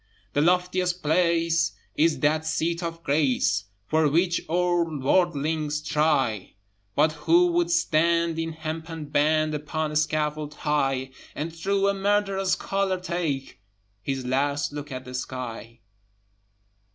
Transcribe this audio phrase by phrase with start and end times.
[0.33, 6.55] The loftiest place is that seat of grace For which all worldlings try:
[6.95, 12.55] But who would stand in hempen band Upon a scaffold high, And through a murderer's
[12.55, 13.61] collar take
[14.01, 15.81] His last look at the sky?